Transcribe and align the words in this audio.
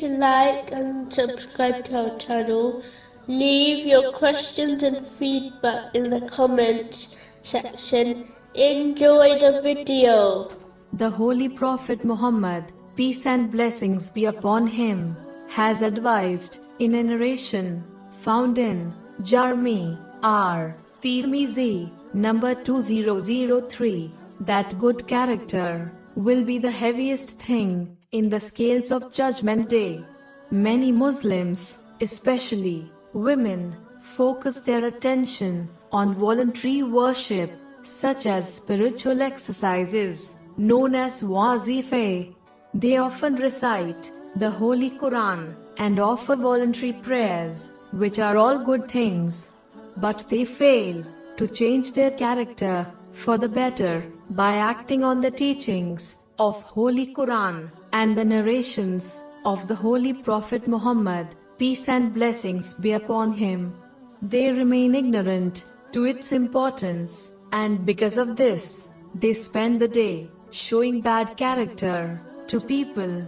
Please 0.00 0.18
like 0.18 0.72
and 0.72 1.12
subscribe 1.12 1.84
to 1.84 1.94
our 1.94 2.18
channel. 2.18 2.82
Leave 3.26 3.86
your 3.86 4.12
questions 4.12 4.82
and 4.82 5.06
feedback 5.06 5.94
in 5.94 6.08
the 6.08 6.22
comments 6.22 7.16
section. 7.42 8.32
Enjoy 8.54 9.38
the 9.38 9.60
video. 9.62 10.48
The 10.94 11.10
Holy 11.10 11.50
Prophet 11.50 12.02
Muhammad, 12.02 12.72
peace 12.96 13.26
and 13.26 13.52
blessings 13.52 14.08
be 14.08 14.24
upon 14.24 14.68
him, 14.68 15.16
has 15.48 15.82
advised 15.82 16.64
in 16.78 16.94
a 16.94 17.02
narration 17.02 17.84
found 18.22 18.56
in 18.56 18.94
Jami 19.20 19.98
At 20.22 20.78
Tirmizi, 21.02 21.92
number 22.14 22.54
2003, 22.54 24.10
that 24.40 24.78
good 24.78 25.06
character 25.06 25.92
will 26.14 26.42
be 26.42 26.56
the 26.56 26.70
heaviest 26.70 27.38
thing 27.38 27.98
in 28.12 28.28
the 28.28 28.40
scales 28.40 28.90
of 28.90 29.12
Judgment 29.12 29.68
Day. 29.68 30.04
Many 30.50 30.90
Muslims, 30.90 31.84
especially 32.00 32.90
women, 33.12 33.76
focus 34.00 34.58
their 34.58 34.84
attention 34.86 35.68
on 35.92 36.16
voluntary 36.16 36.82
worship 36.82 37.52
such 37.82 38.26
as 38.26 38.52
spiritual 38.52 39.22
exercises 39.22 40.34
known 40.56 40.96
as 40.96 41.22
wazife. 41.22 42.34
They 42.74 42.96
often 42.96 43.36
recite 43.36 44.10
the 44.34 44.50
Holy 44.50 44.90
Quran 44.90 45.54
and 45.78 46.00
offer 46.00 46.34
voluntary 46.34 46.92
prayers, 46.92 47.70
which 47.92 48.18
are 48.18 48.36
all 48.36 48.58
good 48.58 48.90
things. 48.90 49.50
But 49.96 50.28
they 50.28 50.44
fail 50.44 51.04
to 51.36 51.46
change 51.46 51.92
their 51.92 52.10
character 52.10 52.86
for 53.12 53.38
the 53.38 53.48
better 53.48 54.04
by 54.30 54.56
acting 54.56 55.04
on 55.04 55.20
the 55.20 55.30
teachings 55.30 56.16
of 56.40 56.62
Holy 56.62 57.06
Quran 57.14 57.70
and 57.92 58.16
the 58.16 58.24
narrations 58.24 59.20
of 59.44 59.68
the 59.68 59.74
Holy 59.74 60.12
Prophet 60.14 60.66
Muhammad, 60.66 61.34
peace 61.58 61.86
and 61.86 62.14
blessings 62.14 62.72
be 62.72 62.92
upon 62.92 63.34
him. 63.34 63.74
They 64.22 64.50
remain 64.50 64.94
ignorant 64.94 65.74
to 65.92 66.04
its 66.04 66.32
importance, 66.32 67.32
and 67.52 67.84
because 67.84 68.16
of 68.16 68.36
this, 68.36 68.88
they 69.14 69.34
spend 69.34 69.80
the 69.80 69.88
day 69.88 70.30
showing 70.50 71.02
bad 71.02 71.36
character 71.36 72.18
to 72.46 72.58
people, 72.58 73.22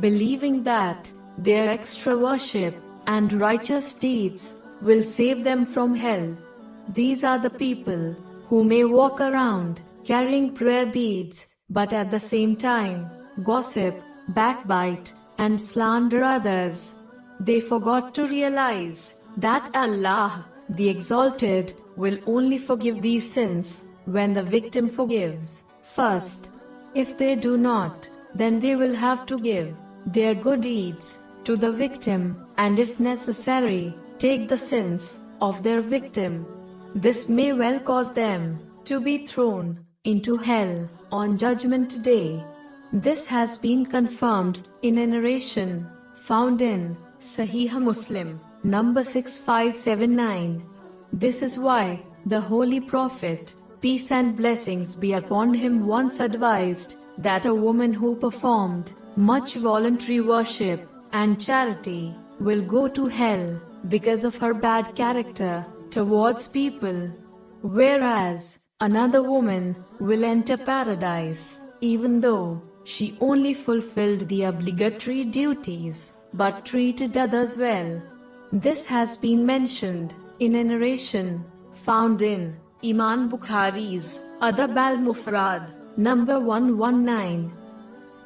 believing 0.00 0.62
that 0.64 1.10
their 1.38 1.70
extra 1.70 2.18
worship 2.18 2.74
and 3.06 3.32
righteous 3.32 3.94
deeds 3.94 4.52
will 4.82 5.02
save 5.02 5.42
them 5.42 5.64
from 5.64 5.94
hell. 5.94 6.36
These 7.00 7.24
are 7.24 7.38
the 7.38 7.56
people 7.64 8.14
who 8.48 8.62
may 8.62 8.84
walk 8.84 9.22
around 9.22 9.80
carrying 10.04 10.52
prayer 10.52 10.84
beads, 10.84 11.46
but 11.72 11.92
at 11.92 12.10
the 12.10 12.20
same 12.20 12.54
time, 12.54 13.10
gossip, 13.42 14.00
backbite, 14.28 15.12
and 15.38 15.60
slander 15.60 16.22
others. 16.22 16.92
They 17.40 17.60
forgot 17.60 18.14
to 18.14 18.26
realize 18.26 19.14
that 19.38 19.70
Allah, 19.74 20.46
the 20.68 20.88
Exalted, 20.88 21.74
will 21.96 22.18
only 22.26 22.58
forgive 22.58 23.00
these 23.00 23.32
sins 23.32 23.84
when 24.04 24.34
the 24.34 24.42
victim 24.42 24.88
forgives 24.88 25.62
first. 25.82 26.50
If 26.94 27.16
they 27.16 27.34
do 27.36 27.56
not, 27.56 28.08
then 28.34 28.58
they 28.60 28.76
will 28.76 28.94
have 28.94 29.24
to 29.26 29.38
give 29.38 29.74
their 30.06 30.34
good 30.34 30.60
deeds 30.60 31.18
to 31.44 31.56
the 31.56 31.72
victim, 31.72 32.46
and 32.58 32.78
if 32.78 33.00
necessary, 33.00 33.94
take 34.18 34.48
the 34.48 34.58
sins 34.58 35.18
of 35.40 35.62
their 35.62 35.80
victim. 35.80 36.46
This 36.94 37.28
may 37.28 37.52
well 37.52 37.80
cause 37.80 38.12
them 38.12 38.58
to 38.84 39.00
be 39.00 39.26
thrown 39.26 39.84
into 40.04 40.36
hell 40.36 40.88
on 41.12 41.38
Judgment 41.38 42.02
Day. 42.02 42.42
This 42.92 43.24
has 43.26 43.56
been 43.56 43.86
confirmed 43.86 44.68
in 44.82 44.98
a 44.98 45.06
narration 45.06 45.88
found 46.16 46.60
in 46.60 46.96
Sahih 47.20 47.80
Muslim, 47.80 48.40
number 48.64 49.04
6579. 49.04 50.68
This 51.12 51.40
is 51.40 51.56
why 51.56 52.02
the 52.26 52.40
Holy 52.40 52.80
Prophet, 52.80 53.54
peace 53.80 54.10
and 54.10 54.36
blessings 54.36 54.96
be 54.96 55.12
upon 55.12 55.54
him, 55.54 55.86
once 55.86 56.18
advised 56.18 57.00
that 57.18 57.46
a 57.46 57.54
woman 57.54 57.92
who 57.92 58.16
performed 58.16 58.94
much 59.14 59.54
voluntary 59.54 60.20
worship 60.20 60.88
and 61.12 61.40
charity 61.40 62.12
will 62.40 62.62
go 62.62 62.88
to 62.88 63.06
hell 63.06 63.60
because 63.88 64.24
of 64.24 64.36
her 64.38 64.52
bad 64.52 64.96
character 64.96 65.64
towards 65.90 66.48
people, 66.48 67.08
whereas 67.60 68.61
another 68.84 69.22
woman 69.22 69.64
will 70.00 70.24
enter 70.24 70.56
paradise 70.56 71.58
even 71.80 72.20
though 72.20 72.60
she 72.84 73.16
only 73.20 73.54
fulfilled 73.54 74.26
the 74.28 74.42
obligatory 74.42 75.22
duties, 75.24 76.12
but 76.34 76.64
treated 76.64 77.16
others 77.16 77.56
well. 77.56 78.02
This 78.52 78.86
has 78.86 79.16
been 79.16 79.46
mentioned 79.46 80.14
in 80.40 80.56
a 80.56 80.64
narration 80.64 81.44
found 81.72 82.22
in 82.22 82.56
Imam 82.84 83.28
Bukhari's 83.30 84.18
Adab 84.40 84.76
al-Mufrad, 84.76 85.72
number 85.96 86.40
119. 86.40 87.52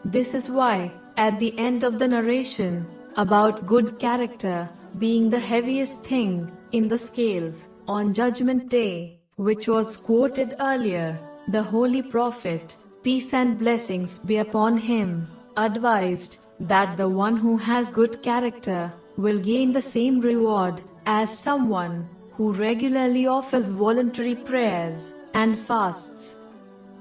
This 0.06 0.32
is 0.32 0.50
why, 0.50 0.90
at 1.18 1.38
the 1.38 1.52
end 1.58 1.84
of 1.84 1.98
the 1.98 2.08
narration 2.08 2.86
about 3.16 3.66
good 3.66 3.98
character 3.98 4.68
being 4.98 5.28
the 5.28 5.38
heaviest 5.52 6.00
thing 6.00 6.50
in 6.72 6.88
the 6.88 6.98
scales 6.98 7.64
on 7.86 8.14
Judgment 8.14 8.70
Day, 8.70 9.15
which 9.36 9.68
was 9.68 9.98
quoted 9.98 10.56
earlier, 10.60 11.18
the 11.48 11.62
Holy 11.62 12.02
Prophet 12.02 12.76
peace 13.02 13.34
and 13.34 13.58
blessings 13.58 14.18
be 14.18 14.38
upon 14.38 14.76
him, 14.76 15.28
advised 15.56 16.38
that 16.58 16.96
the 16.96 17.08
one 17.08 17.36
who 17.36 17.56
has 17.56 17.90
good 17.90 18.22
character 18.22 18.92
will 19.16 19.38
gain 19.38 19.72
the 19.72 19.80
same 19.80 20.20
reward 20.20 20.82
as 21.04 21.38
someone 21.38 22.08
who 22.32 22.52
regularly 22.52 23.26
offers 23.26 23.70
voluntary 23.70 24.34
prayers 24.34 25.12
and 25.34 25.58
fasts. 25.58 26.34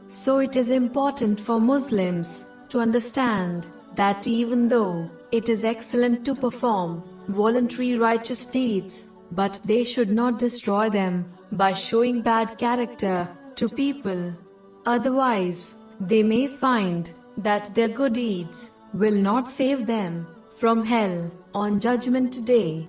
So 0.10 0.40
it 0.40 0.56
is 0.56 0.70
important 0.70 1.40
for 1.40 1.60
Muslims 1.60 2.46
to 2.70 2.80
understand 2.80 3.68
that 3.96 4.28
even 4.28 4.68
though 4.68 5.10
it 5.32 5.50
is 5.50 5.64
excellent 5.64 6.26
to 6.26 6.36
perform 6.36 7.02
voluntary 7.30 7.98
righteous 7.98 8.46
deeds, 8.46 9.06
but 9.32 9.60
they 9.66 9.84
should 9.84 10.12
not 10.12 10.38
destroy 10.38 10.90
them 10.90 11.26
by 11.52 11.74
showing 11.74 12.22
bad 12.22 12.58
character 12.58 13.28
to 13.56 13.70
people. 13.70 14.34
Otherwise, 14.86 15.76
they 16.00 16.24
may 16.24 16.48
find 16.48 17.12
that 17.38 17.74
their 17.76 17.88
good 17.88 18.14
deeds 18.14 18.72
will 18.94 19.16
not 19.16 19.50
save 19.50 19.86
them 19.86 20.28
from 20.58 20.86
hell 20.86 21.32
on 21.54 21.80
Judgment 21.80 22.46
Day. 22.46 22.88